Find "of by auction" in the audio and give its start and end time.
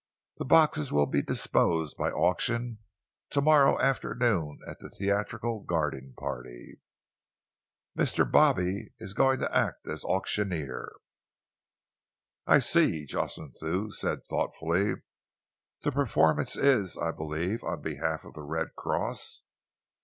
1.93-2.79